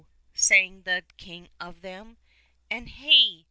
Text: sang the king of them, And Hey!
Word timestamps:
sang 0.33 0.81
the 0.83 1.03
king 1.17 1.47
of 1.59 1.81
them, 1.81 2.17
And 2.71 2.89
Hey! 2.89 3.39